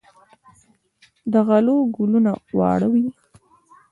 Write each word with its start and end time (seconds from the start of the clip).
د 1.31 1.33
غلو 1.47 1.77
ګلونه 1.95 2.31
واړه 2.57 2.87
وي. 2.93 3.05